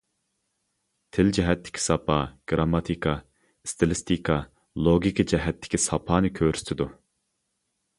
تىل 1.17 1.29
جەھەتتىكى 1.37 1.83
ساپا 1.83 2.15
گىرامماتىكا، 2.53 3.15
ئىستىلىستىكا، 3.69 4.41
لوگىكا 4.89 5.31
جەھەتتىكى 5.35 5.85
ساپانى 5.89 6.39
كۆرسىتىدۇ. 6.43 6.95